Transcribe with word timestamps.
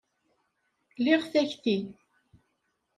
Liɣ 1.03 1.21
takti. 1.31 1.77